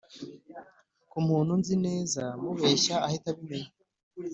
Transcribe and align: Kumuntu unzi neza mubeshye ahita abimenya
Kumuntu 1.11 1.49
unzi 1.57 1.75
neza 1.85 2.23
mubeshye 2.41 2.93
ahita 3.07 3.27
abimenya 3.33 3.71